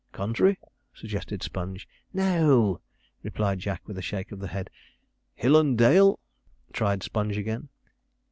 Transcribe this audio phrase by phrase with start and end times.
[0.13, 0.57] 'Country,'
[0.95, 1.87] suggested Sponge.
[2.11, 2.81] 'No,'
[3.21, 4.71] replied Jack, with a shake of the head.
[5.35, 6.19] 'Hill and dale?'
[6.73, 7.69] tried Sponge again.